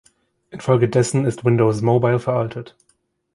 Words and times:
Infolgedessen 0.49 1.25
ist 1.25 1.45
Windows 1.45 1.83
Mobile 1.83 2.17
veraltet. 2.17 2.75